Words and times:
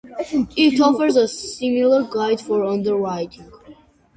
It 0.57 0.81
offers 0.81 1.15
a 1.15 1.27
similar 1.27 2.01
guide 2.01 2.41
for 2.41 2.63
underwriting. 2.65 3.51